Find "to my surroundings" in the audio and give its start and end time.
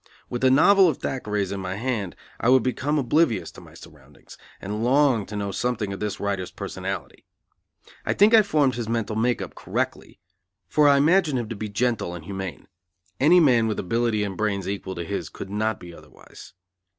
3.51-4.35